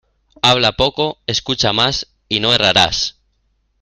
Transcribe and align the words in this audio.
Habla 0.41 0.71
poco, 0.71 1.19
escucha 1.27 1.73
más 1.73 2.07
y 2.27 2.39
no 2.39 2.55
errarás. 2.55 3.19